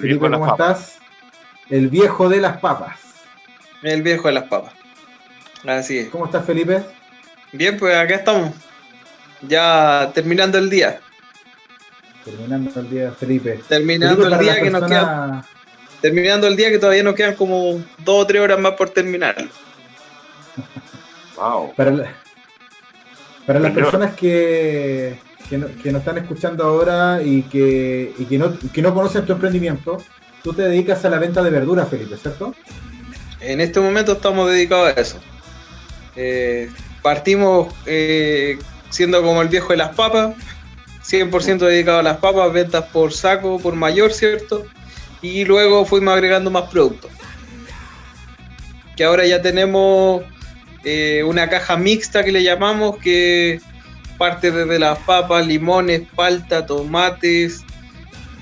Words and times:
El 0.00 0.08
Felipe, 0.08 0.30
¿cómo 0.30 0.48
estás? 0.48 0.98
El 1.68 1.88
viejo 1.88 2.30
de 2.30 2.40
las 2.40 2.56
papas. 2.56 2.98
El 3.82 4.02
viejo 4.02 4.28
de 4.28 4.34
las 4.34 4.44
papas. 4.44 4.72
Así 5.66 5.98
es. 5.98 6.08
¿Cómo 6.08 6.24
estás, 6.24 6.44
Felipe? 6.46 6.82
Bien, 7.52 7.76
pues 7.78 7.94
acá 7.94 8.14
estamos. 8.14 8.54
Ya 9.42 10.10
terminando 10.14 10.56
el 10.56 10.70
día. 10.70 11.00
Terminando 12.24 12.80
el 12.80 12.88
día, 12.88 13.12
Felipe. 13.12 13.60
Terminando 13.68 14.26
el 14.26 14.38
día 14.38 14.62
que 14.62 14.70
nos 14.70 14.84
queda. 14.88 15.44
Terminando 16.00 16.46
el 16.46 16.56
día 16.56 16.70
que 16.70 16.78
todavía 16.78 17.02
nos 17.02 17.14
quedan 17.14 17.34
como 17.34 17.74
dos 17.98 18.22
o 18.22 18.26
tres 18.26 18.40
horas 18.40 18.58
más 18.58 18.72
por 18.72 18.88
terminar. 18.88 19.36
wow. 21.36 21.74
Para, 21.74 22.14
para 23.46 23.60
las 23.60 23.72
personas 23.72 24.14
que, 24.14 25.18
que, 25.50 25.58
nos 25.58 26.00
están 26.00 26.18
escuchando 26.18 26.64
ahora 26.64 27.20
y 27.22 27.42
que, 27.42 28.14
que, 28.28 28.38
no, 28.38 28.56
que 28.72 28.82
no 28.82 28.94
conocen 28.94 29.26
tu 29.26 29.32
emprendimiento, 29.32 29.98
tú 30.44 30.52
te 30.52 30.62
dedicas 30.62 31.04
a 31.04 31.10
la 31.10 31.18
venta 31.18 31.42
de 31.42 31.50
verduras, 31.50 31.88
Felipe, 31.88 32.16
¿cierto? 32.16 32.54
En 33.40 33.60
este 33.60 33.80
momento 33.80 34.12
estamos 34.12 34.48
dedicados 34.48 34.96
a 34.96 35.00
eso. 35.00 35.20
Eh, 36.14 36.70
partimos 37.02 37.74
eh, 37.86 38.58
siendo 38.90 39.22
como 39.22 39.42
el 39.42 39.48
viejo 39.48 39.68
de 39.70 39.78
las 39.78 39.94
papas, 39.94 40.34
100% 41.04 41.58
dedicado 41.58 41.98
a 41.98 42.02
las 42.04 42.18
papas, 42.18 42.52
ventas 42.52 42.84
por 42.86 43.12
saco, 43.12 43.58
por 43.58 43.74
mayor, 43.74 44.12
¿cierto? 44.12 44.66
Y 45.20 45.44
luego 45.44 45.84
fuimos 45.84 46.14
agregando 46.14 46.50
más 46.50 46.70
productos. 46.70 47.10
Que 48.96 49.04
ahora 49.04 49.26
ya 49.26 49.42
tenemos 49.42 50.22
eh, 50.84 51.24
una 51.26 51.48
caja 51.48 51.76
mixta 51.76 52.22
que 52.22 52.32
le 52.32 52.42
llamamos, 52.44 52.98
que 52.98 53.60
parte 54.20 54.50
desde 54.50 54.78
las 54.78 54.98
papas, 54.98 55.46
limones, 55.46 56.02
palta, 56.14 56.66
tomates 56.66 57.64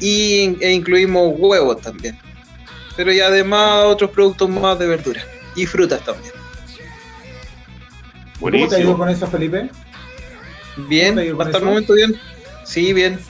y, 0.01 0.57
e 0.61 0.73
incluimos 0.73 1.35
huevos 1.39 1.81
también. 1.81 2.19
Pero 2.97 3.13
y 3.13 3.21
además 3.21 3.85
otros 3.85 4.11
productos 4.11 4.51
más 4.51 4.77
de 4.81 4.89
verdura 4.89 5.23
y 5.55 5.67
frutas 5.67 6.05
también. 6.05 6.33
¿Cómo 8.41 8.67
te 8.67 8.75
ha 8.75 8.81
ido 8.81 8.99
con 8.99 9.09
eso, 9.09 9.29
Felipe? 9.29 9.71
Bien, 10.89 11.17
hasta 11.41 11.59
el 11.59 11.65
momento 11.65 11.95
bien. 11.95 12.17
Sí, 12.65 12.93
bien. 12.93 13.21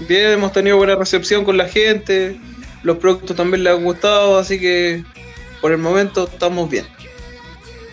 Bien, 0.00 0.32
hemos 0.32 0.52
tenido 0.52 0.76
buena 0.76 0.94
recepción 0.94 1.42
con 1.42 1.56
la 1.56 1.70
gente. 1.70 2.38
Los 2.82 2.98
productos 2.98 3.34
también 3.34 3.64
les 3.64 3.72
han 3.72 3.82
gustado, 3.82 4.38
así 4.38 4.60
que 4.60 5.04
por 5.62 5.72
el 5.72 5.78
momento 5.78 6.28
estamos 6.30 6.68
bien. 6.68 6.84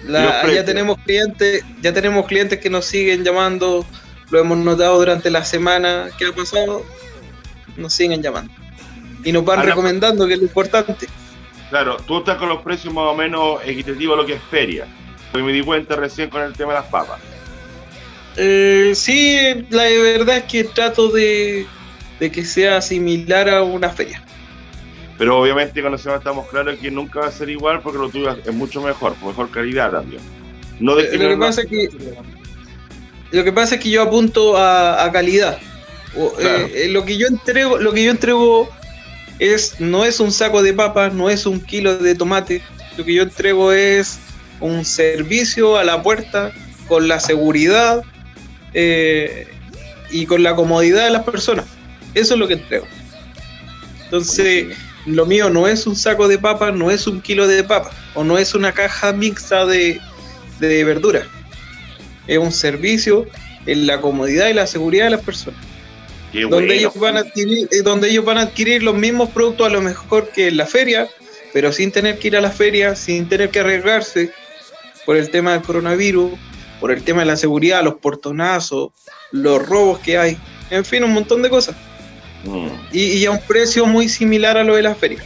Ya 0.08 0.66
tenemos 0.66 0.98
clientes, 1.00 1.64
ya 1.82 1.94
tenemos 1.94 2.26
clientes 2.26 2.60
que 2.60 2.70
nos 2.70 2.86
siguen 2.86 3.24
llamando, 3.24 3.86
lo 4.30 4.40
hemos 4.40 4.58
notado 4.58 5.00
durante 5.00 5.30
la 5.30 5.44
semana 5.44 6.10
que 6.18 6.26
ha 6.26 6.32
pasado, 6.32 6.86
nos 7.78 7.94
siguen 7.94 8.22
llamando. 8.22 8.54
Y 9.24 9.32
nos 9.32 9.44
van 9.44 9.66
recomendando, 9.66 10.28
que 10.28 10.34
es 10.34 10.40
lo 10.40 10.46
importante. 10.46 11.08
Claro, 11.70 11.98
tú 12.06 12.20
estás 12.20 12.38
con 12.38 12.50
los 12.50 12.62
precios 12.62 12.94
más 12.94 13.06
o 13.06 13.16
menos 13.16 13.60
equitativos 13.66 14.18
a 14.18 14.22
lo 14.22 14.26
que 14.26 14.34
es 14.34 14.42
feria. 14.50 14.86
Porque 15.32 15.44
me 15.44 15.52
di 15.52 15.62
cuenta 15.62 15.96
recién 15.96 16.30
con 16.30 16.42
el 16.44 16.54
tema 16.54 16.74
de 16.74 16.80
las 16.80 16.88
papas. 16.90 17.20
Eh, 18.38 18.92
sí, 18.96 19.66
la 19.70 19.84
verdad 19.84 20.38
es 20.38 20.44
que 20.44 20.64
trato 20.66 21.10
de, 21.10 21.66
que 22.20 22.46
sea 22.46 22.82
similar 22.82 23.50
a 23.50 23.64
una 23.64 23.90
feria. 23.90 24.22
Pero 25.18 25.40
obviamente 25.40 25.82
con 25.82 25.94
eso 25.94 26.14
estamos 26.14 26.48
claros 26.48 26.78
que 26.80 26.92
nunca 26.92 27.22
va 27.22 27.28
a 27.28 27.32
ser 27.32 27.50
igual 27.50 27.82
porque 27.82 28.00
lo 28.00 28.10
tuyo 28.10 28.32
es 28.32 28.54
mucho 28.54 28.82
mejor, 28.82 29.16
con 29.16 29.30
mejor 29.30 29.50
calidad 29.50 29.92
también. 29.92 30.22
No 30.80 30.96
de 30.96 31.06
eh, 31.06 31.18
lo, 31.18 31.30
que 31.30 31.38
pasa 31.38 31.62
es 31.62 31.68
que, 31.68 31.90
lo 33.32 33.44
que 33.44 33.52
pasa 33.54 33.76
es 33.76 33.82
que 33.82 33.90
yo 33.90 34.02
apunto 34.02 34.58
a, 34.58 35.10
calidad. 35.14 35.58
Eh, 36.70 36.88
lo 36.90 37.06
que 37.06 37.18
yo 37.18 37.28
entrego, 37.28 37.78
lo 37.78 37.94
que 37.94 38.04
yo 38.04 38.12
entrego 38.12 38.70
es 39.40 39.80
no 39.80 40.06
es 40.06 40.20
un 40.20 40.32
saco 40.32 40.64
de 40.64 40.74
papas, 40.74 41.14
no 41.14 41.30
es 41.30 41.46
un 41.46 41.62
kilo 41.62 41.98
de 41.98 42.16
tomate. 42.16 42.62
Lo 42.98 43.06
que 43.06 43.14
yo 43.14 43.24
entrego 43.24 43.72
es 43.72 44.20
un 44.60 44.84
servicio 44.86 45.78
a 45.78 45.84
la 45.84 46.02
puerta 46.02 46.52
con 46.88 47.08
la 47.08 47.20
seguridad 47.20 48.04
eh, 48.74 49.48
y 50.10 50.26
con 50.26 50.44
la 50.44 50.56
comodidad 50.56 51.06
de 51.06 51.12
las 51.12 51.24
personas. 51.24 51.66
Eso 52.14 52.34
es 52.34 52.40
lo 52.40 52.48
que 52.48 52.54
entrego. 52.56 52.88
Entonces, 54.06 54.78
lo 55.06 55.26
mío 55.26 55.50
no 55.50 55.68
es 55.68 55.86
un 55.88 55.96
saco 55.96 56.28
de 56.28 56.38
papas, 56.38 56.74
no 56.74 56.92
es 56.92 57.08
un 57.08 57.22
kilo 57.22 57.48
de 57.48 57.64
papas, 57.64 57.94
o 58.14 58.24
no 58.24 58.38
es 58.38 58.56
una 58.56 58.72
caja 58.72 59.14
mixta 59.14 59.66
de, 59.66 60.00
de 60.60 60.84
verduras. 60.84 61.28
Es 62.28 62.38
un 62.38 62.52
servicio 62.52 63.26
en 63.66 63.88
la 63.88 64.02
comodidad 64.02 64.50
y 64.50 64.54
la 64.54 64.68
seguridad 64.68 65.06
de 65.06 65.12
las 65.12 65.22
personas. 65.22 65.60
donde, 66.34 66.76
ellos 66.76 66.98
van 67.00 67.18
a 67.18 67.20
adquirir, 67.22 67.68
eh, 67.72 67.82
donde 67.84 68.10
ellos 68.10 68.26
van 68.26 68.38
a 68.38 68.42
adquirir 68.42 68.84
los 68.84 68.96
mismos 68.96 69.30
productos 69.30 69.68
a 69.68 69.70
lo 69.70 69.82
mejor 69.82 70.30
que 70.30 70.48
en 70.48 70.58
la 70.58 70.66
feria, 70.66 71.08
pero 71.54 71.72
sin 71.72 71.92
tener 71.92 72.20
que 72.20 72.28
ir 72.30 72.38
a 72.38 72.42
la 72.42 72.52
feria, 72.52 72.96
sin 72.96 73.30
tener 73.30 73.50
que 73.50 73.60
arriesgarse 73.60 74.32
por 75.06 75.18
el 75.18 75.30
tema 75.30 75.54
del 75.54 75.62
coronavirus, 75.62 76.32
por 76.80 76.92
el 76.92 77.04
tema 77.04 77.22
de 77.22 77.28
la 77.28 77.38
seguridad, 77.38 77.84
los 77.84 77.96
portonazos, 77.96 78.92
los 79.32 79.66
robos 79.66 80.00
que 80.00 80.18
hay, 80.18 80.38
en 80.70 80.84
fin, 80.84 81.04
un 81.04 81.14
montón 81.14 81.42
de 81.42 81.50
cosas. 81.50 81.76
Mm. 82.46 82.68
Y, 82.92 83.26
a 83.26 83.32
un 83.32 83.40
precio 83.40 83.86
muy 83.86 84.08
similar 84.08 84.58
a 84.58 84.64
lo 84.64 84.76
de 84.76 84.84
las 84.84 84.98
ferias. 84.98 85.24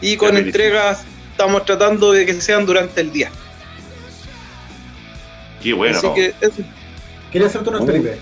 Y 0.00 0.16
con 0.16 0.36
entregas 0.36 1.04
estamos 1.30 1.64
tratando 1.64 2.12
de 2.12 2.24
que 2.24 2.34
sean 2.34 2.64
durante 2.64 3.00
el 3.00 3.12
día. 3.12 3.30
Qué 5.62 5.72
bueno. 5.72 5.98
Así 5.98 6.08
que 6.14 6.34
Quería 7.32 7.48
hacerte 7.48 7.70
una 7.70 7.82
Felipe. 7.82 8.18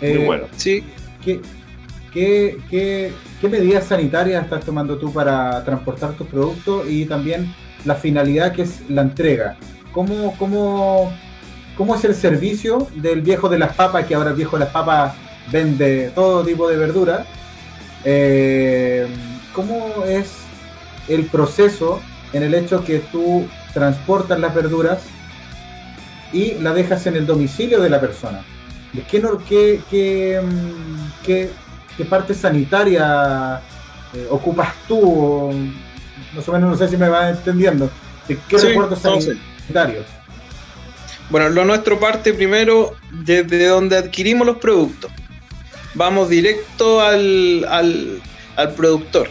Muy 0.00 0.10
eh, 0.10 0.24
bueno. 0.24 0.44
Sí. 0.56 0.84
¿qué, 1.24 1.40
qué, 2.12 2.58
qué, 2.70 3.12
qué 3.40 3.48
medidas 3.48 3.86
sanitarias 3.86 4.44
estás 4.44 4.64
tomando 4.64 4.96
tú 4.96 5.12
para 5.12 5.64
transportar 5.64 6.14
tus 6.14 6.26
productos 6.26 6.88
y 6.88 7.04
también 7.06 7.52
la 7.84 7.94
finalidad 7.94 8.52
que 8.52 8.62
es 8.62 8.88
la 8.88 9.02
entrega? 9.02 9.56
¿Cómo, 9.92 10.36
cómo, 10.38 11.12
cómo 11.76 11.94
es 11.94 12.04
el 12.04 12.14
servicio 12.14 12.88
del 12.94 13.22
viejo 13.22 13.48
de 13.48 13.58
las 13.58 13.74
papas, 13.74 14.06
que 14.06 14.14
ahora 14.14 14.30
el 14.30 14.36
viejo 14.36 14.56
de 14.56 14.64
las 14.64 14.72
papas 14.72 15.14
vende 15.50 16.10
todo 16.14 16.44
tipo 16.44 16.68
de 16.68 16.76
verdura. 16.76 17.26
Eh, 18.04 19.06
¿Cómo 19.52 20.04
es 20.06 20.32
el 21.08 21.26
proceso 21.26 22.00
en 22.32 22.42
el 22.42 22.54
hecho 22.54 22.84
que 22.84 22.98
tú 22.98 23.46
transportas 23.72 24.38
las 24.38 24.54
verduras 24.54 25.02
y 26.32 26.54
la 26.54 26.74
dejas 26.74 27.06
en 27.06 27.16
el 27.16 27.26
domicilio 27.26 27.80
de 27.80 27.90
la 27.90 28.00
persona? 28.00 28.44
¿Qué, 29.10 29.22
qué, 29.48 29.80
qué, 29.90 30.40
mm, 30.40 31.24
qué, 31.24 31.50
qué 31.96 32.04
parte 32.04 32.34
sanitaria 32.34 33.60
eh, 34.12 34.26
ocupas 34.30 34.74
tú? 34.86 35.50
Más 36.34 36.48
o 36.48 36.52
menos 36.52 36.70
no 36.70 36.76
sé 36.76 36.88
si 36.88 36.96
me 36.96 37.08
vas 37.08 37.36
entendiendo. 37.36 37.90
¿De 38.28 38.38
qué 38.48 38.58
sí, 38.58 38.68
sanitarios? 39.00 40.06
Bueno, 41.30 41.48
lo 41.48 41.64
nuestro 41.64 41.98
parte 41.98 42.32
primero 42.32 42.94
desde 43.10 43.66
donde 43.66 43.96
adquirimos 43.96 44.46
los 44.46 44.58
productos. 44.58 45.10
Vamos 45.94 46.28
directo 46.28 47.00
al, 47.00 47.64
al, 48.56 48.74
productor, 48.74 49.28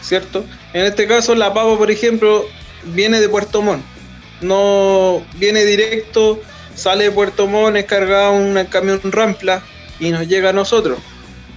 ¿cierto? 0.00 0.44
En 0.72 0.86
este 0.86 1.06
caso, 1.06 1.34
la 1.34 1.52
papa, 1.52 1.76
por 1.76 1.90
ejemplo, 1.90 2.46
viene 2.84 3.20
de 3.20 3.28
Puerto 3.28 3.60
Montt. 3.60 3.84
No 4.40 5.22
viene 5.36 5.64
directo, 5.64 6.40
sale 6.74 7.04
de 7.04 7.10
Puerto 7.10 7.46
Montt, 7.46 7.76
es 7.76 7.84
cargado 7.84 8.32
un 8.32 8.62
camión 8.70 9.00
Rampla 9.04 9.62
y 10.00 10.10
nos 10.10 10.26
llega 10.28 10.50
a 10.50 10.52
nosotros. 10.52 10.98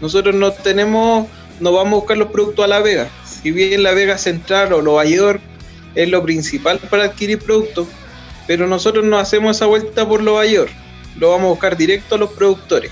Nosotros 0.02 0.36
no 0.36 0.52
tenemos, 0.52 1.28
no 1.60 1.72
vamos 1.72 1.94
a 1.94 1.96
buscar 1.96 2.18
los 2.18 2.30
productos 2.30 2.66
a 2.66 2.68
La 2.68 2.80
Vega. 2.80 3.10
Si 3.26 3.52
bien 3.52 3.84
La 3.84 3.94
Vega 3.94 4.18
Central 4.18 4.74
o 4.74 4.82
Nueva 4.82 5.06
York 5.06 5.42
es 5.96 6.10
lo 6.10 6.24
principal 6.24 6.80
para 6.90 7.06
adquirir 7.06 7.40
productos, 7.40 7.88
pero 8.48 8.68
nosotros 8.68 9.06
no 9.06 9.18
hacemos 9.18 9.56
esa 9.56 9.66
vuelta 9.66 10.08
por 10.08 10.24
Nueva 10.24 10.46
York, 10.46 10.72
lo 11.18 11.30
vamos 11.30 11.46
a 11.46 11.50
buscar 11.50 11.78
directo 11.78 12.16
a 12.16 12.18
los 12.18 12.32
productores. 12.32 12.92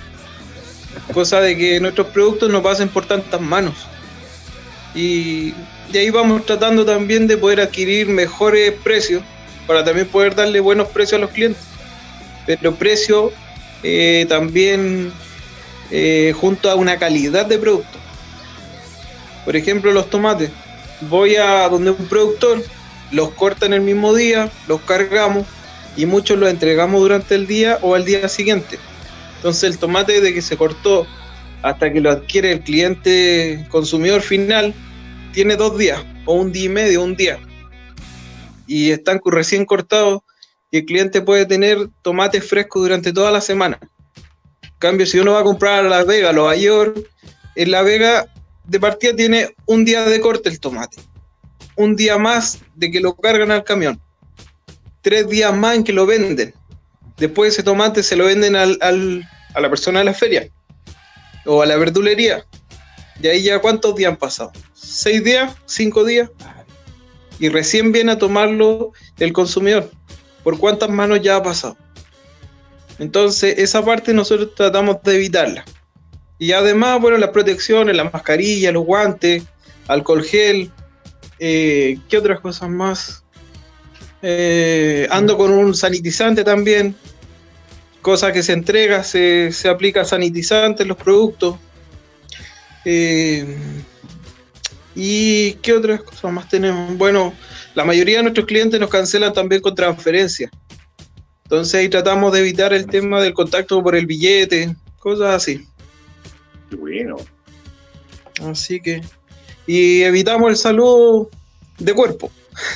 Cosa 1.14 1.42
de 1.42 1.58
que 1.58 1.80
nuestros 1.80 2.08
productos 2.08 2.50
no 2.50 2.62
pasen 2.62 2.90
por 2.90 3.06
tantas 3.06 3.42
manos. 3.42 3.88
Y, 4.94 5.54
de 5.92 6.00
ahí 6.00 6.10
vamos 6.10 6.46
tratando 6.46 6.86
también 6.86 7.28
de 7.28 7.38
poder 7.38 7.62
adquirir 7.62 8.08
mejores 8.08 8.74
precios 8.84 9.24
para 9.66 9.84
también 9.84 10.08
poder 10.08 10.36
darle 10.36 10.60
buenos 10.60 10.88
precios 10.90 11.20
a 11.20 11.22
los 11.22 11.32
clientes. 11.32 11.64
Pero 12.46 12.76
precio 12.76 13.32
eh, 13.84 14.26
también 14.28 15.12
eh, 15.92 16.34
junto 16.38 16.70
a 16.70 16.76
una 16.76 16.98
calidad 16.98 17.46
de 17.46 17.58
producto. 17.58 17.98
Por 19.46 19.56
ejemplo, 19.56 19.92
los 19.92 20.10
tomates. 20.10 20.52
Voy 21.02 21.36
a 21.36 21.70
donde 21.70 21.92
un 21.92 22.08
productor 22.08 22.64
los 23.12 23.30
cortan 23.32 23.74
el 23.74 23.82
mismo 23.82 24.14
día, 24.14 24.50
los 24.68 24.82
cargamos 24.82 25.46
y 25.96 26.06
muchos 26.06 26.38
los 26.38 26.50
entregamos 26.50 27.00
durante 27.02 27.36
el 27.36 27.48
día 27.48 27.80
o 27.82 27.96
al 27.96 28.04
día 28.04 28.28
siguiente. 28.28 28.78
Entonces 29.38 29.64
el 29.64 29.78
tomate 29.78 30.22
de 30.22 30.34
que 30.34 30.42
se 30.42 30.58
cortó 30.58 31.08
hasta 31.62 31.92
que 31.92 32.02
lo 32.02 32.12
adquiere 32.12 32.52
el 32.52 32.62
cliente 32.62 33.66
consumidor 33.70 34.22
final 34.22 34.74
tiene 35.34 35.56
dos 35.56 35.78
días 35.78 36.04
o 36.26 36.34
un 36.34 36.52
día 36.52 36.66
y 36.66 36.70
medio, 36.70 37.04
un 37.04 37.16
día. 37.16 37.40
Y 38.66 38.92
están 38.92 39.22
recién 39.24 39.66
cortados 39.66 40.22
y 40.72 40.80
el 40.80 40.86
cliente 40.86 41.22
puede 41.22 41.46
tener 41.46 41.90
tomates 42.02 42.48
frescos 42.48 42.82
durante 42.84 43.14
toda 43.14 43.32
la 43.32 43.42
semana. 43.42 43.80
En 44.64 44.80
cambio, 44.80 45.06
si 45.06 45.20
uno 45.20 45.34
va 45.34 45.40
a 45.40 45.44
comprar 45.44 45.86
a 45.86 45.90
La 45.90 46.04
Vega, 46.04 46.34
Nueva 46.34 46.56
York, 46.56 47.00
en 47.56 47.72
La 47.72 47.82
Vega 47.82 48.28
de 48.66 48.80
partida 48.80 49.16
tiene 49.16 49.56
un 49.66 49.86
día 49.86 50.04
de 50.04 50.20
corte 50.20 50.50
el 50.50 50.60
tomate, 50.60 50.98
un 51.76 51.96
día 51.96 52.18
más 52.18 52.60
de 52.76 52.92
que 52.92 53.00
lo 53.00 53.16
cargan 53.16 53.52
al 53.52 53.64
camión, 53.64 54.02
tres 55.02 55.28
días 55.30 55.56
más 55.56 55.76
en 55.76 55.84
que 55.84 55.94
lo 55.94 56.06
venden. 56.06 56.54
Después 57.18 57.54
ese 57.54 57.64
tomate 57.64 58.04
se 58.04 58.16
lo 58.16 58.26
venden 58.26 58.56
al, 58.56 58.78
a 58.82 59.60
la 59.60 59.70
persona 59.70 60.00
de 60.00 60.06
la 60.06 60.14
feria 60.14 60.50
o 61.46 61.62
a 61.62 61.66
la 61.66 61.76
verdulería. 61.78 62.46
Y 63.22 63.28
ahí 63.28 63.44
ya 63.44 63.60
cuántos 63.60 63.96
días 63.96 64.12
han 64.12 64.18
pasado? 64.18 64.52
¿Seis 64.74 65.24
días? 65.24 65.56
¿Cinco 65.66 66.04
días? 66.04 66.30
Y 67.40 67.50
recién 67.50 67.92
viene 67.92 68.14
a 68.14 68.18
tomarlo 68.18 68.92
el 69.20 69.34
consumidor. 69.34 69.92
¿Por 70.44 70.60
cuántas 70.60 70.90
manos 70.90 71.22
ya 71.22 71.38
ha 71.38 71.44
pasado? 71.44 71.78
Entonces, 73.00 73.58
esa 73.58 73.84
parte 73.84 74.14
nosotros 74.14 74.56
tratamos 74.56 75.02
de 75.04 75.16
evitarla. 75.16 75.66
Y 76.40 76.52
además, 76.52 77.02
bueno, 77.02 77.18
las 77.18 77.32
protecciones, 77.32 77.96
las 77.96 78.12
mascarillas, 78.14 78.74
los 78.74 78.86
guantes, 78.86 79.44
alcohol 79.88 80.24
gel, 80.24 80.72
eh, 81.40 82.00
¿qué 82.10 82.18
otras 82.18 82.40
cosas 82.40 82.70
más? 82.70 83.24
Eh, 84.22 85.08
ando 85.12 85.38
con 85.38 85.52
un 85.52 85.76
sanitizante 85.76 86.44
también, 86.44 86.96
cosa 88.02 88.32
que 88.32 88.42
se 88.42 88.54
entrega, 88.54 89.04
se, 89.04 89.52
aplica 89.70 90.06
sanitizante 90.06 90.84
en 90.84 90.90
los 90.90 90.98
productos. 90.98 91.58
Eh, 92.86 93.58
¿Y 94.96 95.54
qué 95.56 95.74
otras 95.74 96.02
cosas 96.02 96.32
más 96.32 96.50
tenemos? 96.50 96.98
Bueno, 96.98 97.34
la 97.76 97.86
mayoría 97.86 98.18
de 98.18 98.24
nuestros 98.24 98.48
clientes 98.48 98.80
nos 98.80 98.90
cancelan 98.90 99.34
también 99.34 99.62
con 99.62 99.76
transferencia. 99.76 100.50
Entonces 101.44 101.76
ahí 101.76 101.88
tratamos 101.88 102.34
de 102.34 102.40
evitar 102.40 102.74
el 102.74 102.88
tema 102.88 103.22
del 103.22 103.34
contacto 103.34 103.82
por 103.84 103.96
el 103.96 104.06
billete, 104.06 104.76
cosas 104.98 105.36
así. 105.36 105.68
Bueno. 106.76 107.18
Así 108.42 108.82
que. 108.82 109.02
Y 109.66 110.02
evitamos 110.02 110.50
el 110.50 110.58
saludo 110.58 111.30
de 111.78 111.94
cuerpo. 111.94 112.32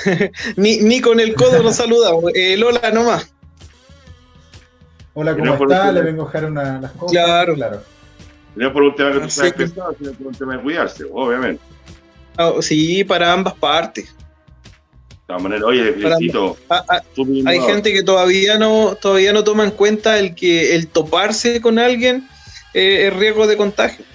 ni, 0.56 1.02
con 1.02 1.20
el 1.20 1.34
codo 1.36 1.64
nos 1.64 1.76
saludamos. 1.76 2.32
El 2.34 2.64
hola 2.64 2.92
nomás. 2.92 3.34
Hola, 5.14 5.36
¿cómo 5.36 5.54
está? 5.54 5.92
Le 5.92 6.02
vengo 6.02 6.24
a 6.24 6.26
dejar 6.26 6.46
una, 6.46 6.80
las 6.80 6.92
cosas. 6.92 7.12
Claro. 7.12 7.54
claro. 7.56 7.82
No 8.56 8.74
por 8.74 8.84
un 8.84 8.96
tema 8.96 9.14
que 9.14 9.20
tú 9.20 9.30
sabes 9.30 9.54
pensado, 9.54 9.96
sino 9.98 10.12
por 10.14 10.28
un 10.28 10.34
tema 10.34 10.58
de 10.58 10.64
cuidarse, 10.64 11.06
obviamente. 11.12 11.64
Ah, 12.38 12.54
sí, 12.62 13.04
para 13.04 13.32
ambas 13.32 13.54
partes 13.56 14.14
manera, 15.40 15.66
oye, 15.66 15.94
felicito. 15.94 16.58
Ah, 16.70 16.84
ah, 16.90 17.02
hay 17.46 17.60
gente 17.62 17.94
que 17.94 18.04
todavía 18.04 18.58
no, 18.58 18.98
todavía 19.02 19.34
no 19.34 19.44
toma 19.44 19.64
en 19.64 19.72
cuenta 19.72 20.20
el 20.20 20.36
que 20.36 20.76
el 20.76 20.88
toparse 20.88 21.62
con 21.62 21.80
alguien 21.80 22.28
eh, 22.74 23.08
es 23.08 23.16
riesgo 23.16 23.48
de 23.48 23.58
contagio. 23.58 24.06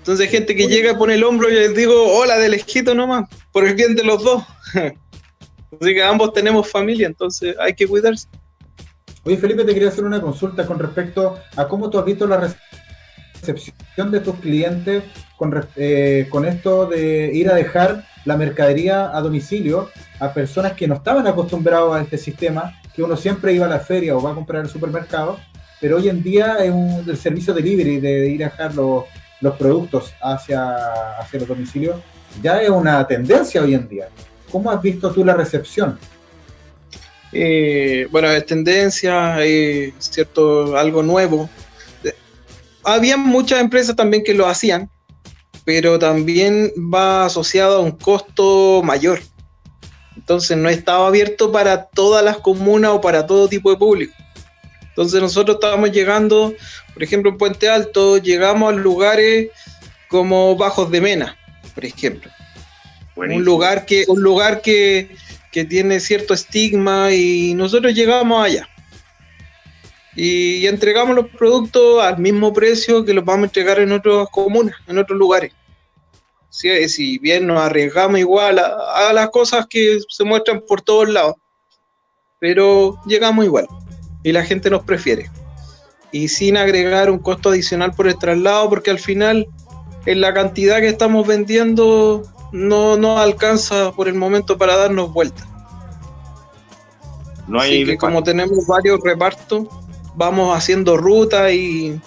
Entonces 0.00 0.26
hay 0.26 0.32
gente 0.32 0.56
que 0.56 0.66
llega, 0.66 0.96
pone 0.96 1.14
el 1.14 1.24
hombro 1.24 1.50
y 1.50 1.54
les 1.54 1.76
digo, 1.76 1.94
hola 2.16 2.38
de 2.38 2.48
lejito 2.48 2.94
nomás, 2.94 3.28
por 3.52 3.66
el 3.66 3.74
bien 3.74 3.94
de 3.94 4.02
los 4.02 4.24
dos. 4.24 4.42
Así 4.74 5.94
que 5.94 6.02
ambos 6.02 6.32
tenemos 6.32 6.70
familia, 6.70 7.06
entonces 7.06 7.54
hay 7.60 7.74
que 7.74 7.86
cuidarse. 7.86 8.26
Oye, 9.24 9.36
Felipe, 9.36 9.64
te 9.64 9.74
quería 9.74 9.90
hacer 9.90 10.04
una 10.04 10.20
consulta 10.20 10.66
con 10.66 10.78
respecto 10.78 11.38
a 11.54 11.68
cómo 11.68 11.90
tú 11.90 11.98
has 11.98 12.06
visto 12.06 12.26
la 12.26 12.50
recepción 13.42 14.10
de 14.10 14.20
tus 14.20 14.36
clientes 14.36 15.04
con, 15.36 15.68
eh, 15.76 16.26
con 16.30 16.46
esto 16.46 16.86
de 16.86 17.30
ir 17.34 17.50
a 17.50 17.54
dejar 17.54 18.06
la 18.24 18.38
mercadería 18.38 19.14
a 19.14 19.20
domicilio 19.20 19.90
a 20.18 20.32
personas 20.32 20.72
que 20.72 20.88
no 20.88 20.94
estaban 20.94 21.26
acostumbrados 21.26 21.94
a 21.94 22.00
este 22.00 22.16
sistema, 22.16 22.80
que 22.94 23.02
uno 23.02 23.16
siempre 23.16 23.52
iba 23.52 23.66
a 23.66 23.68
la 23.68 23.80
feria 23.80 24.16
o 24.16 24.22
va 24.22 24.32
a 24.32 24.34
comprar 24.34 24.62
al 24.62 24.70
supermercado, 24.70 25.38
pero 25.80 25.96
hoy 25.96 26.08
en 26.08 26.22
día 26.22 26.56
es 26.64 26.70
un, 26.70 27.04
el 27.06 27.16
servicio 27.16 27.54
delivery 27.54 28.00
de, 28.00 28.28
ir 28.28 28.44
a 28.44 28.48
dejar 28.48 28.74
los, 28.74 29.04
productos 29.56 30.14
hacia, 30.20 30.76
hacia 31.18 31.40
los 31.40 31.48
domicilios, 31.48 32.00
ya 32.42 32.60
es 32.62 32.70
una 32.70 33.06
tendencia 33.06 33.62
hoy 33.62 33.74
en 33.74 33.88
día. 33.88 34.08
¿Cómo 34.50 34.70
has 34.70 34.80
visto 34.82 35.10
tú 35.10 35.24
la 35.24 35.34
recepción? 35.34 35.98
Eh, 37.32 38.08
bueno, 38.10 38.30
es 38.30 38.44
tendencia, 38.46 39.42
es 39.42 39.94
cierto, 39.98 40.76
algo 40.76 41.02
nuevo. 41.02 41.48
Había 42.82 43.16
muchas 43.16 43.60
empresas 43.60 43.94
también 43.94 44.24
que 44.24 44.34
lo 44.34 44.46
hacían, 44.46 44.90
pero 45.64 45.98
también 45.98 46.72
va 46.92 47.26
asociado 47.26 47.76
a 47.76 47.80
un 47.80 47.92
costo 47.92 48.82
mayor. 48.82 49.20
Entonces 50.16 50.56
no 50.56 50.68
estaba 50.68 51.06
abierto 51.06 51.52
para 51.52 51.84
todas 51.86 52.24
las 52.24 52.38
comunas 52.38 52.92
o 52.92 53.00
para 53.00 53.26
todo 53.26 53.48
tipo 53.48 53.70
de 53.70 53.76
público. 53.76 54.14
Entonces 55.00 55.22
nosotros 55.22 55.54
estábamos 55.54 55.92
llegando, 55.92 56.54
por 56.92 57.02
ejemplo, 57.02 57.30
en 57.30 57.38
Puente 57.38 57.70
Alto, 57.70 58.18
llegamos 58.18 58.70
a 58.70 58.76
lugares 58.76 59.48
como 60.08 60.54
Bajos 60.56 60.90
de 60.90 61.00
Mena, 61.00 61.38
por 61.74 61.86
ejemplo. 61.86 62.30
Un 63.16 63.42
lugar 63.42 63.86
que, 63.86 64.04
un 64.08 64.20
lugar 64.20 64.60
que, 64.60 65.16
que 65.52 65.64
tiene 65.64 66.00
cierto 66.00 66.34
estigma 66.34 67.14
y 67.14 67.54
nosotros 67.54 67.94
llegamos 67.94 68.44
allá 68.44 68.68
y 70.14 70.66
entregamos 70.66 71.16
los 71.16 71.28
productos 71.30 72.02
al 72.02 72.18
mismo 72.18 72.52
precio 72.52 73.02
que 73.02 73.14
los 73.14 73.24
vamos 73.24 73.44
a 73.44 73.46
entregar 73.46 73.78
en 73.78 73.92
otras 73.92 74.28
comunas, 74.30 74.76
en 74.86 74.98
otros 74.98 75.18
lugares. 75.18 75.54
Si, 76.50 76.88
si 76.90 77.18
bien 77.18 77.46
nos 77.46 77.58
arriesgamos 77.58 78.20
igual 78.20 78.58
a, 78.58 79.14
las 79.14 79.30
cosas 79.30 79.66
que 79.66 79.98
se 80.10 80.24
muestran 80.24 80.60
por 80.68 80.82
todos 80.82 81.08
lados, 81.08 81.36
pero 82.38 83.00
llegamos 83.06 83.46
igual 83.46 83.66
y 84.22 84.32
la 84.32 84.44
gente 84.44 84.70
nos 84.70 84.82
prefiere. 84.82 85.30
Y 86.12 86.28
sin 86.28 86.56
agregar 86.56 87.10
un 87.10 87.18
costo 87.18 87.50
adicional 87.50 87.92
por 87.92 88.08
el 88.08 88.18
traslado, 88.18 88.68
porque 88.68 88.90
al 88.90 88.98
final 88.98 89.48
en 90.06 90.20
la 90.20 90.34
cantidad 90.34 90.80
que 90.80 90.88
estamos 90.88 91.26
vendiendo 91.26 92.22
no 92.52 92.96
nos 92.96 93.18
alcanza 93.20 93.92
por 93.92 94.08
el 94.08 94.14
momento 94.14 94.58
para 94.58 94.76
darnos 94.76 95.12
vuelta. 95.12 95.46
No 97.46 97.60
hay 97.60 97.82
Así 97.82 97.86
que 97.86 97.98
como 97.98 98.22
tenemos 98.22 98.66
varios 98.66 99.00
repartos, 99.02 99.66
vamos 100.14 100.56
haciendo 100.56 100.96
ruta 100.96 101.50
y, 101.52 102.00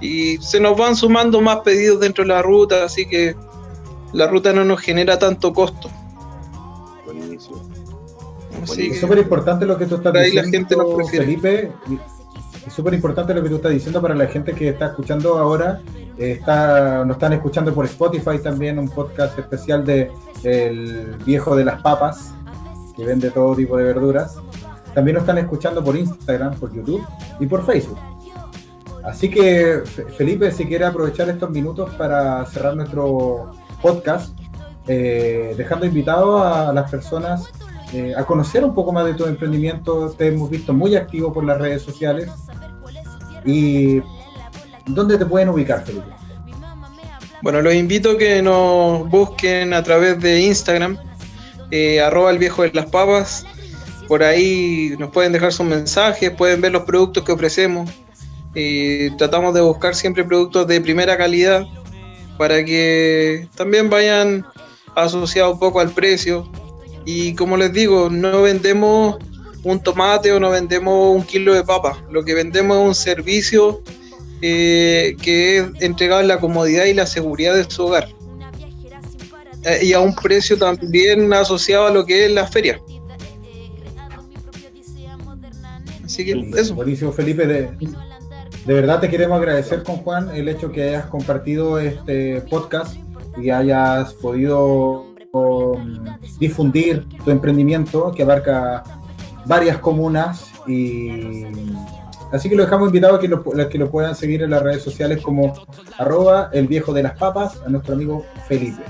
y 0.00 0.38
se 0.38 0.60
nos 0.60 0.76
van 0.76 0.96
sumando 0.96 1.40
más 1.40 1.58
pedidos 1.60 2.00
dentro 2.00 2.24
de 2.24 2.28
la 2.28 2.42
ruta, 2.42 2.84
así 2.84 3.06
que 3.06 3.34
la 4.12 4.26
ruta 4.26 4.52
no 4.52 4.64
nos 4.64 4.80
genera 4.80 5.18
tanto 5.18 5.52
costo. 5.52 5.90
Buenísimo. 7.04 7.75
Es 8.64 9.00
súper 9.00 9.18
importante 9.18 9.66
lo 9.66 9.76
que 9.76 9.86
tú 9.86 9.96
estás 9.96 10.12
diciendo, 10.12 10.98
Felipe. 11.10 11.72
Es 12.66 12.72
súper 12.72 12.94
importante 12.94 13.32
lo 13.32 13.42
que 13.42 13.48
tú 13.48 13.56
estás 13.56 13.72
diciendo 13.72 14.02
para 14.02 14.14
la 14.14 14.26
gente 14.26 14.52
que 14.52 14.68
está 14.70 14.86
escuchando 14.86 15.38
ahora. 15.38 15.80
está, 16.18 17.04
nos 17.04 17.16
están 17.16 17.32
escuchando 17.34 17.72
por 17.72 17.84
Spotify 17.84 18.38
también, 18.42 18.78
un 18.78 18.88
podcast 18.88 19.38
especial 19.38 19.84
de 19.84 20.10
El 20.42 21.16
viejo 21.24 21.54
de 21.54 21.64
las 21.64 21.80
papas, 21.80 22.34
que 22.96 23.04
vende 23.04 23.30
todo 23.30 23.54
tipo 23.54 23.76
de 23.76 23.84
verduras. 23.84 24.36
También 24.94 25.14
nos 25.14 25.22
están 25.22 25.38
escuchando 25.38 25.84
por 25.84 25.96
Instagram, 25.96 26.54
por 26.54 26.72
YouTube 26.72 27.06
y 27.38 27.46
por 27.46 27.64
Facebook. 27.64 27.98
Así 29.04 29.30
que, 29.30 29.82
Felipe, 30.16 30.50
si 30.50 30.66
quiere 30.66 30.84
aprovechar 30.84 31.28
estos 31.28 31.50
minutos 31.50 31.94
para 31.94 32.44
cerrar 32.46 32.74
nuestro 32.74 33.52
podcast, 33.80 34.36
eh, 34.88 35.54
dejando 35.56 35.86
invitado 35.86 36.42
a 36.42 36.72
las 36.72 36.90
personas 36.90 37.48
eh, 37.92 38.14
a 38.16 38.24
conocer 38.24 38.64
un 38.64 38.74
poco 38.74 38.92
más 38.92 39.06
de 39.06 39.14
tu 39.14 39.26
emprendimiento. 39.26 40.10
Te 40.10 40.28
hemos 40.28 40.50
visto 40.50 40.72
muy 40.72 40.96
activo 40.96 41.32
por 41.32 41.44
las 41.44 41.58
redes 41.58 41.82
sociales. 41.82 42.30
¿Y 43.44 44.00
dónde 44.86 45.18
te 45.18 45.26
pueden 45.26 45.48
ubicar? 45.48 45.84
Bueno, 47.42 47.62
los 47.62 47.74
invito 47.74 48.12
a 48.12 48.18
que 48.18 48.42
nos 48.42 49.08
busquen 49.08 49.72
a 49.72 49.82
través 49.82 50.20
de 50.20 50.40
Instagram, 50.40 50.98
eh, 51.70 52.00
arroba 52.00 52.30
el 52.30 52.38
viejo 52.38 52.62
de 52.62 52.72
las 52.72 52.86
papas, 52.86 53.46
por 54.08 54.22
ahí 54.22 54.94
nos 54.98 55.10
pueden 55.10 55.32
dejar 55.32 55.52
sus 55.52 55.66
mensajes, 55.66 56.30
pueden 56.30 56.60
ver 56.60 56.72
los 56.72 56.84
productos 56.84 57.24
que 57.24 57.32
ofrecemos. 57.32 57.90
y 58.58 59.10
tratamos 59.18 59.52
de 59.52 59.60
buscar 59.60 59.94
siempre 59.94 60.24
productos 60.24 60.66
de 60.66 60.80
primera 60.80 61.18
calidad 61.18 61.66
para 62.38 62.64
que 62.64 63.48
también 63.54 63.90
vayan 63.90 64.46
asociados 64.94 65.54
un 65.54 65.58
poco 65.58 65.80
al 65.80 65.90
precio. 65.90 66.48
Y 67.06 67.34
como 67.34 67.56
les 67.56 67.72
digo, 67.72 68.10
no 68.10 68.42
vendemos 68.42 69.16
un 69.62 69.80
tomate 69.80 70.32
o 70.32 70.40
no 70.40 70.50
vendemos 70.50 71.16
un 71.16 71.22
kilo 71.22 71.54
de 71.54 71.62
papa. 71.62 72.04
Lo 72.10 72.24
que 72.24 72.34
vendemos 72.34 72.76
es 72.78 72.86
un 72.88 72.94
servicio 72.94 73.82
eh, 74.42 75.16
que 75.22 75.58
es 75.58 75.66
entregado 75.80 76.20
en 76.20 76.28
la 76.28 76.38
comodidad 76.38 76.84
y 76.84 76.94
la 76.94 77.06
seguridad 77.06 77.54
de 77.54 77.64
su 77.70 77.86
hogar. 77.86 78.08
Eh, 79.64 79.86
y 79.86 79.92
a 79.92 80.00
un 80.00 80.14
precio 80.14 80.58
también 80.58 81.32
asociado 81.32 81.86
a 81.86 81.90
lo 81.90 82.04
que 82.04 82.26
es 82.26 82.32
la 82.32 82.46
feria. 82.46 82.80
Buenísimo, 86.74 87.12
Felipe. 87.12 87.46
De, 87.46 87.70
verdad 88.66 89.00
te 89.00 89.10
queremos 89.10 89.38
agradecer 89.38 89.82
con 89.82 89.96
Juan 89.98 90.34
el 90.34 90.48
hecho 90.48 90.72
que 90.72 90.82
hayas 90.82 91.06
compartido 91.06 91.78
este 91.78 92.40
podcast 92.42 92.96
y 93.36 93.50
hayas 93.50 94.14
podido 94.14 95.15
difundir 96.38 97.06
tu 97.24 97.30
emprendimiento 97.30 98.12
que 98.12 98.22
abarca 98.22 98.82
varias 99.46 99.78
comunas 99.78 100.52
y, 100.66 101.44
Así 102.32 102.48
que 102.48 102.56
lo 102.56 102.64
dejamos 102.64 102.88
invitado 102.88 103.16
a 103.16 103.20
que 103.20 103.28
lo, 103.28 103.42
que 103.42 103.78
lo 103.78 103.90
puedan 103.90 104.14
seguir 104.14 104.42
en 104.42 104.50
las 104.50 104.62
redes 104.62 104.82
sociales 104.82 105.22
como 105.22 105.54
arroba 105.96 106.50
el 106.52 106.66
viejo 106.66 106.92
de 106.92 107.02
las 107.02 107.16
papas 107.16 107.60
a 107.64 107.68
nuestro 107.68 107.94
amigo 107.94 108.26
Felipe. 108.48 108.82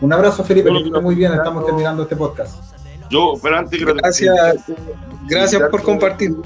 Un 0.00 0.12
abrazo 0.12 0.44
Felipe, 0.44 0.70
que 0.70 0.78
esté 0.78 1.00
muy 1.00 1.14
bien, 1.14 1.32
estamos 1.32 1.64
terminando 1.64 2.02
este 2.02 2.16
podcast. 2.16 2.62
Yo, 3.10 3.34
pero 3.42 3.58
antes 3.58 3.80
Gracias, 3.84 4.64
gracias 5.26 5.62
por 5.70 5.82
compartir. 5.82 6.36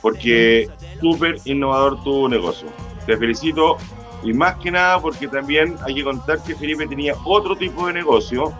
Porque 0.00 0.68
súper 1.00 1.36
innovador 1.44 2.02
tu 2.02 2.28
negocio. 2.28 2.68
Te 3.06 3.16
felicito 3.16 3.76
y 4.22 4.32
más 4.32 4.56
que 4.56 4.70
nada 4.70 5.00
porque 5.00 5.28
también 5.28 5.76
hay 5.84 5.94
que 5.94 6.04
contar 6.04 6.42
que 6.42 6.54
Felipe 6.54 6.86
tenía 6.86 7.14
otro 7.24 7.56
tipo 7.56 7.86
de 7.86 7.94
negocio 7.94 8.52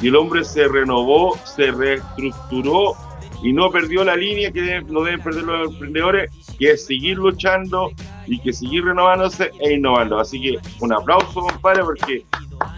y 0.00 0.08
el 0.08 0.16
hombre 0.16 0.44
se 0.44 0.68
renovó, 0.68 1.36
se 1.44 1.70
reestructuró 1.70 2.94
y 3.42 3.52
no 3.52 3.70
perdió 3.70 4.04
la 4.04 4.16
línea 4.16 4.50
que 4.50 4.82
no 4.82 5.02
deben 5.02 5.20
perder 5.20 5.44
los 5.44 5.70
emprendedores, 5.72 6.30
que 6.58 6.72
es 6.72 6.86
seguir 6.86 7.18
luchando 7.18 7.90
y 8.26 8.40
que 8.40 8.52
seguir 8.52 8.84
renovándose 8.84 9.50
e 9.60 9.74
innovando. 9.74 10.18
Así 10.18 10.40
que 10.40 10.58
un 10.80 10.92
aplauso, 10.92 11.40
compadre, 11.40 11.84
porque 11.84 12.24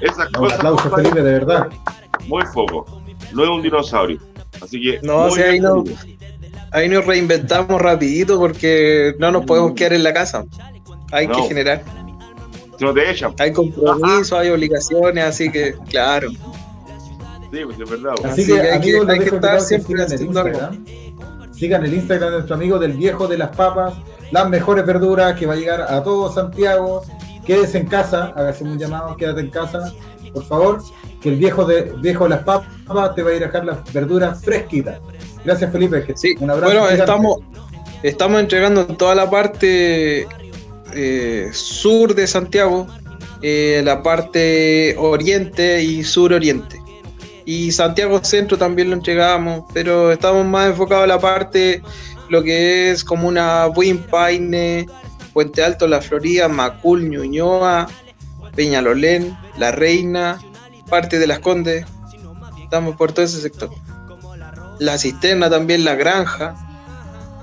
esas 0.00 0.28
cosas. 0.30 0.38
Un 0.38 0.52
aplauso, 0.52 0.90
Felipe, 0.90 1.22
de 1.22 1.32
verdad. 1.32 1.68
Muy 2.26 2.44
poco. 2.52 3.02
No 3.32 3.44
es 3.44 3.50
un 3.50 3.62
dinosaurio. 3.62 4.18
Así 4.62 4.80
que. 4.80 5.00
No, 5.02 5.26
o 5.26 5.34
ahí, 5.34 5.60
no, 5.60 5.84
ahí 6.72 6.88
nos 6.88 7.06
reinventamos 7.06 7.80
rapidito 7.80 8.38
porque 8.38 9.14
no 9.18 9.30
nos 9.30 9.44
podemos 9.46 9.72
quedar 9.72 9.94
en 9.94 10.02
la 10.02 10.12
casa. 10.12 10.44
Hay 11.12 11.26
que 11.26 11.42
generar. 11.42 11.82
Si 12.80 12.86
no 12.86 12.94
te 12.94 13.10
echan. 13.10 13.34
Hay 13.38 13.52
compromisos, 13.52 14.32
hay 14.32 14.48
obligaciones, 14.48 15.22
así 15.22 15.52
que, 15.52 15.74
claro. 15.90 16.30
Sí, 16.30 17.58
pues 17.62 17.78
es 17.78 17.90
verdad. 17.90 18.14
Así, 18.24 18.46
que, 18.46 18.58
hay 18.58 18.80
que, 18.80 19.02
hay 19.06 19.18
que 19.18 19.34
estar 19.34 19.60
siempre 19.60 20.02
en 20.02 20.10
el 20.10 20.22
Instagram. 20.22 20.86
Sigan 21.52 21.84
el 21.84 21.92
Instagram 21.92 22.30
de 22.30 22.34
nuestro 22.36 22.54
amigo 22.54 22.78
del 22.78 22.92
viejo 22.94 23.28
de 23.28 23.36
las 23.36 23.54
papas, 23.54 23.92
las 24.30 24.48
mejores 24.48 24.86
verduras 24.86 25.38
que 25.38 25.44
va 25.44 25.52
a 25.52 25.56
llegar 25.56 25.82
a 25.82 26.02
todo 26.02 26.32
Santiago. 26.32 27.02
Quédese 27.44 27.76
en 27.76 27.86
casa, 27.86 28.32
hágase 28.34 28.64
un 28.64 28.78
llamado, 28.78 29.14
quédate 29.14 29.42
en 29.42 29.50
casa, 29.50 29.92
por 30.32 30.44
favor, 30.46 30.82
que 31.20 31.28
el 31.28 31.36
viejo 31.36 31.66
de 31.66 31.92
viejo 31.98 32.24
de 32.24 32.30
las 32.30 32.44
papas 32.44 33.14
te 33.14 33.22
va 33.22 33.28
a 33.28 33.34
ir 33.34 33.42
a 33.44 33.48
dejar 33.48 33.66
las 33.66 33.92
verduras 33.92 34.42
fresquitas. 34.42 35.00
Gracias 35.44 35.70
Felipe, 35.70 36.02
que 36.02 36.16
sí. 36.16 36.34
un 36.40 36.50
abrazo. 36.50 36.80
Bueno, 36.80 36.88
estamos, 36.88 37.40
estamos 38.02 38.40
entregando 38.40 38.86
toda 38.86 39.14
la 39.14 39.28
parte 39.28 40.26
eh, 40.94 41.50
sur 41.52 42.14
de 42.14 42.26
Santiago, 42.26 42.86
eh, 43.42 43.82
la 43.84 44.02
parte 44.02 44.94
oriente 44.98 45.82
y 45.82 46.04
sur-oriente 46.04 46.80
y 47.50 47.72
Santiago 47.72 48.22
Centro 48.22 48.56
también 48.56 48.90
lo 48.90 48.94
entregamos, 48.96 49.64
pero 49.74 50.12
estamos 50.12 50.46
más 50.46 50.68
enfocados 50.68 51.02
en 51.02 51.08
la 51.08 51.18
parte, 51.18 51.82
lo 52.28 52.44
que 52.44 52.92
es 52.92 53.02
como 53.02 53.26
una 53.26 53.66
Paine, 54.08 54.86
Puente 55.32 55.60
Alto, 55.60 55.88
La 55.88 56.00
Florida, 56.00 56.46
Macul, 56.46 57.10
Ñuñoa, 57.10 57.88
Peñalolén, 58.54 59.36
La 59.58 59.72
Reina, 59.72 60.40
parte 60.88 61.18
de 61.18 61.26
Las 61.26 61.40
Condes, 61.40 61.86
estamos 62.62 62.94
por 62.94 63.10
todo 63.10 63.24
ese 63.24 63.40
sector. 63.40 63.70
La 64.78 64.96
Cisterna 64.96 65.50
también, 65.50 65.84
La 65.84 65.96
Granja, 65.96 66.54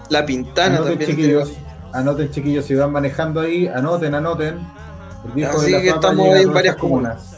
La 0.09 0.25
Pintana 0.25 0.85
también. 0.85 1.09
Chiquillos, 1.09 1.51
anoten 1.97 2.29
chiquillos, 2.31 2.65
si 2.65 2.75
van 2.75 2.91
manejando 2.91 3.41
ahí, 3.41 3.67
anoten, 3.67 4.13
anoten. 4.15 4.59
Así 5.49 5.71
que 5.71 5.89
estamos 5.89 6.27
en 6.27 6.53
varias 6.53 6.75
comunas 6.75 7.36